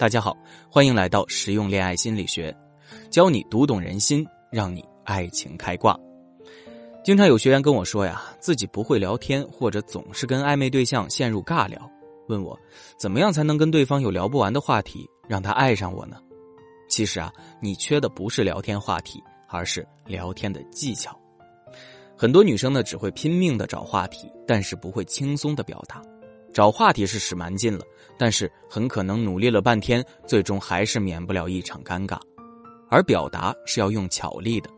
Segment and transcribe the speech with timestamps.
[0.00, 0.34] 大家好，
[0.70, 2.56] 欢迎来到实用恋爱心理学，
[3.10, 5.94] 教你读懂人心，让你爱情开挂。
[7.04, 11.78] 经常有学员跟我说呀，自己不会聊天，或者总是跟暧昧对象陷入尬聊，
[12.28, 12.58] 问我
[12.98, 16.16] 怎么样才能跟对方有聊不完的话题，让他爱上我呢？
[16.88, 17.30] 其实啊，
[17.60, 21.14] 你缺的不是聊天话题，而是聊天的技巧。
[22.16, 26.00] 很多女生呢，只会拼命的找话题，但是不会轻松的表达。
[26.52, 27.84] 找话题是使蛮劲了，
[28.18, 32.18] 但是很可能努力了半天，最终还是免不了一场尴尬。
[32.88, 34.68] 而表达是要用巧力的，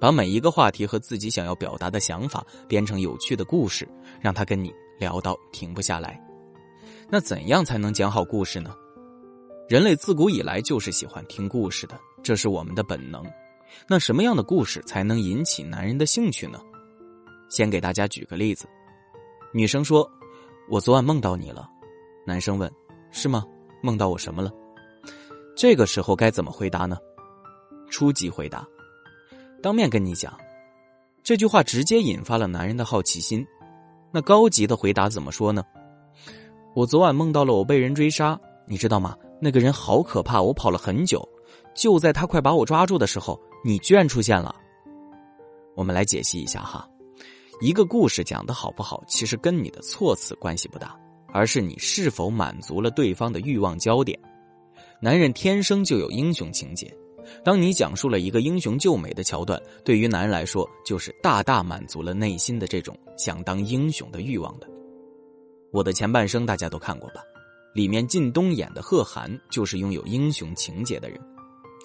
[0.00, 3.88] 把每一个话题和自己想要表达的想法编成有趣的故事，
[4.20, 6.20] 让他跟你聊到停不下来。
[7.08, 8.74] 那怎样才能讲好故事呢？
[9.68, 13.24] 人类自古以来就是喜欢听故事的，这是我们的本能。
[13.86, 16.58] 那什么样的故事才能引起男人的兴趣呢？
[17.48, 18.68] 先给大家举个例子，
[19.52, 20.10] 女生说。
[20.70, 21.68] 我昨晚梦到你了，
[22.24, 22.70] 男生问
[23.10, 23.44] ：“是吗？
[23.82, 24.52] 梦到我什么了？”
[25.56, 26.96] 这个时候该怎么回答呢？
[27.90, 28.64] 初级回答：
[29.60, 30.32] 当面跟你讲。
[31.24, 33.44] 这句话直接引发了男人的好奇心。
[34.12, 35.64] 那高级的回答怎么说呢？
[36.76, 39.16] 我昨晚梦到了我被人追杀，你知道吗？
[39.40, 41.28] 那个人好可怕，我跑了很久，
[41.74, 44.54] 就在他快把我抓住的时候，你居然出现了。
[45.74, 46.88] 我们来解析一下哈。
[47.60, 50.98] 一个故事讲的好不好，其实跟你的措辞关系不大，
[51.30, 54.18] 而是你是否满足了对方的欲望焦点。
[54.98, 56.90] 男人天生就有英雄情节，
[57.44, 64.66] 当你讲述了一个英雄救美的桥段，对于男人来说，就是大大满足了内心的这种想当英雄的欲望的。
[65.70, 67.20] 我的前半生大家都看过吧？
[67.74, 71.20] 里面靳东演的贺涵就是拥有英雄情节的人。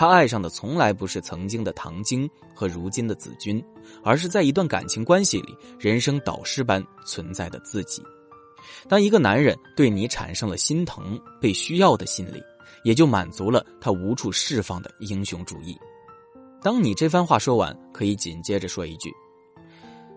[0.00, 3.62] 他爱上的从来不是曾经的唐晶和如今的子君，
[4.02, 8.02] 而是在一段感情关系里，人生导师般存在的自己。
[8.88, 12.42] 当一个男人对你产生了心疼、被需要的心理，
[12.82, 15.78] 也就满足了他无处释放的英雄主义。
[16.62, 19.12] 当你这番话说完，可以紧接着说一句：“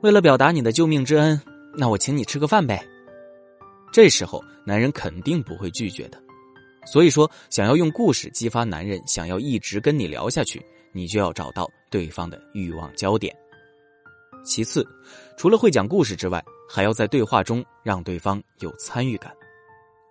[0.00, 1.38] 为了表达你的救命之恩，
[1.76, 2.82] 那我请你吃个饭呗。”
[3.92, 6.18] 这时候，男人肯定不会拒绝的。
[6.86, 13.34] 所以说，想要用故事激发男人想要一直跟你聊下去，你就要找到对方的欲望焦点。
[14.44, 14.86] 其次，
[15.36, 19.34] 除了会讲故事之外，还要在对话中让对方有参与感。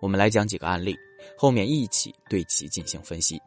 [0.02, 0.94] 我们来讲几个案例，
[1.38, 3.40] 后面一起对其进行分析。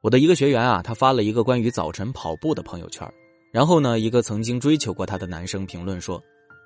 [0.00, 3.06] 我的一个学员啊，他发了一个关于早晨跑步的朋友圈，
[3.52, 6.22] 然后呢，一个曾经追求过他的男生评论说：“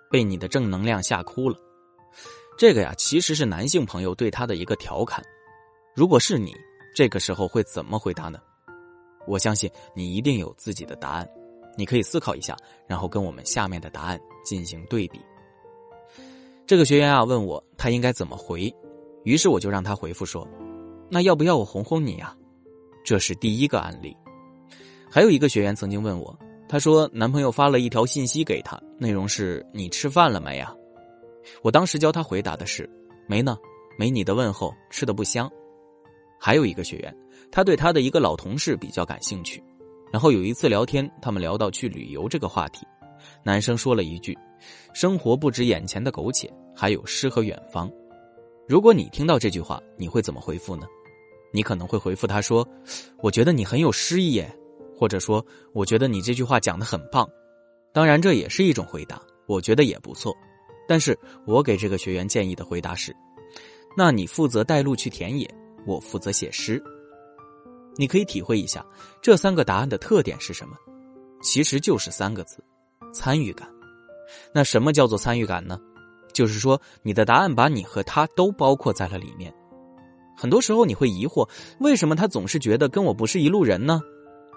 [0.09, 1.57] 被你的正能量吓哭了。”
[2.57, 5.25] 这个呀，其实是男性朋友对他的一个调侃。
[6.01, 6.57] 如果是你，
[6.95, 8.41] 这个时候会怎么回答呢？
[9.27, 11.29] 我相信你一定有自己的答案，
[11.77, 12.57] 你可以思考一下，
[12.87, 15.21] 然后跟我们下面的答案进行对比。
[16.67, 18.75] 这个学员啊问我他应该怎么回，
[19.25, 20.49] 于是我就让他回复说
[21.11, 22.35] ：“那要不要我哄哄你呀？”
[23.05, 24.17] 这是第一个案例。
[25.11, 26.35] 还有一个学员曾经问我，
[26.67, 30.75] 他说男朋友发了一条信息给他，内容是你吃饭了没呀？
[31.61, 32.89] 我当时教他回答的是
[33.29, 33.55] ：“没呢，
[33.99, 35.47] 没你的问候，吃的不香。”
[36.43, 37.15] 还有一个学员，
[37.53, 39.63] 他对他的一个老同事比较感兴趣，
[40.11, 42.87] 然后有一次聊天，他们聊到去旅游这个话题，
[43.45, 44.37] 男生说了一句
[44.95, 47.93] ：“生活不止眼前的苟且，还有诗和远方。”
[48.67, 50.87] 如果你听到这句话，你会怎么回复呢？
[51.53, 52.67] 你可能会回复他说
[53.21, 54.51] ：“我觉得你很有诗意耶，
[54.97, 57.29] 或者说我觉得你这句话讲的很棒。”
[57.93, 60.35] 当然，这也是一种回答，我觉得也不错。
[60.89, 63.15] 但是我给这个学员建议的回答是
[63.95, 65.47] ：“那你负责带路去田野。”
[65.87, 66.83] 我负责写诗，
[67.97, 68.85] 你可以体会一下
[69.21, 70.77] 这三个答案的特点是什么？
[71.43, 72.63] 其实就是三个字：
[73.13, 73.69] 参与感。
[74.55, 75.81] 那什么叫做参与感呢？
[76.33, 79.53] 就是说你的答案把你和他都包括在了里面。
[80.37, 81.49] 很多时候你会疑惑，
[81.81, 84.01] 为什么他总是觉得跟我不是一路人呢？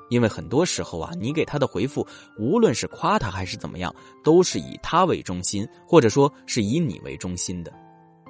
[0.09, 2.05] 因为很多时候啊，你给他的回复，
[2.38, 7.73] 无论是夸他还是怎么样，都是以他为中心，或者说是以你为中心的。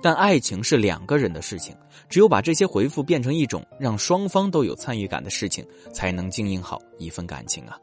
[0.03, 1.73] 但爱情是两个人的事情，
[2.09, 7.79] 只有把这些回复变成一种让双方都有参与感的事情，才能经营好一份感情啊。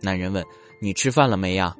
[0.00, 0.42] 男人问
[0.80, 1.76] 你吃饭了没呀？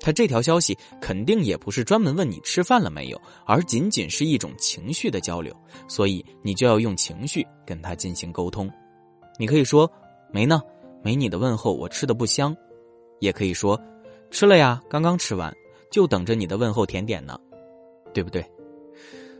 [0.00, 5.54] 他这条消息肯定也不是专门问你吃饭了没有，而仅仅是一种情绪的交流，
[5.86, 8.68] 所以你就要用情绪跟他进行沟通。
[9.38, 9.88] 你可以说
[10.32, 10.60] 没呢，
[11.04, 12.54] 没你的问候我吃的不香，
[13.20, 13.80] 也可以说
[14.32, 15.54] 吃了呀，刚刚吃完，
[15.88, 17.38] 就等着你的问候甜点呢，
[18.12, 18.44] 对不对？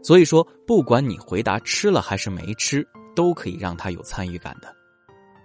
[0.07, 2.87] 所以说，不管你回答吃了还是没吃，
[3.17, 4.73] 都可以让他有参与感的。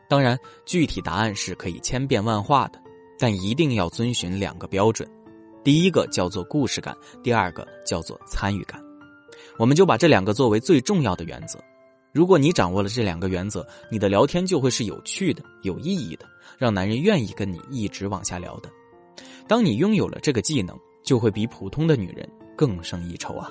[0.08, 0.38] 当然，
[0.68, 2.80] 具体答案是可以千变万化的，
[3.18, 5.10] 但一定要遵循两个标准：
[5.64, 8.80] 第一个叫做故事感，第二个叫做参与感。
[9.58, 11.60] 我们就把这两个作为最重要的原则。
[12.14, 16.26] 如果你掌握了这两个原则，你的聊天就会是有趣的、有意义的，
[16.60, 18.70] 让男人愿意跟你一直往下聊的。
[19.48, 23.50] 当你拥有了这个技能，就会比普通的女人更胜一筹啊！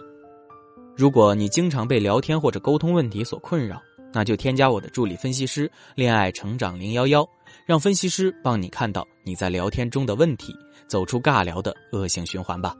[0.96, 3.80] 如果你经常被聊天或者沟通问题所困扰，
[4.12, 7.26] 那就添加我的助理分析师“恋爱成长零幺幺”，
[7.64, 10.54] 让分析师帮你看到你在聊天中的问题，
[10.88, 12.74] 走出尬聊的恶性循环吧。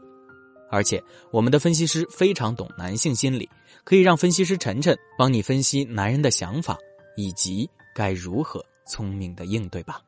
[0.70, 1.02] 而且，
[1.32, 3.48] 我们的分析师非常懂男性心理，
[3.84, 6.76] 可以让分析师晨晨帮你分析男人的想法，
[7.16, 10.00] 以及该如何聪明的应对吧。